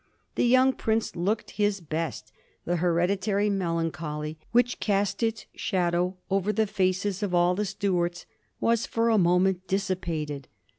[0.33, 2.33] The young prince looked his best;
[2.65, 8.25] the hereditary melancholy which cast its shadow over the faces of all the Stuarts
[8.59, 10.47] was for the moment dissipated.